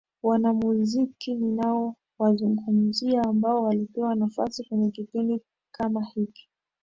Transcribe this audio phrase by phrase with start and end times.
[0.23, 6.49] Wanamuziki ninaowazungumzia ambao walipewa nafasi kwenye kipindi kama hiki